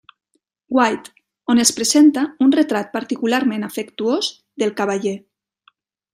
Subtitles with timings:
[0.77, 1.11] White,
[1.53, 4.31] on es presenta un retrat particularment afectuós
[4.65, 5.15] del cavaller.